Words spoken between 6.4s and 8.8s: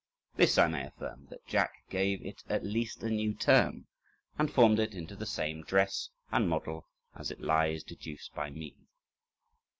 model as it lies deduced by me.